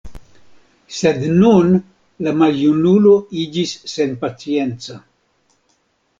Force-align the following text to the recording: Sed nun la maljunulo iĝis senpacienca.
Sed 0.99 1.19
nun 1.41 1.69
la 2.27 2.33
maljunulo 2.39 3.13
iĝis 3.43 3.75
senpacienca. 3.93 4.99